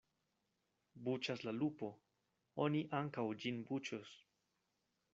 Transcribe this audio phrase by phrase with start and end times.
[1.07, 1.91] Buĉas la lupo,
[2.67, 4.19] oni ankaŭ ĝin buĉos.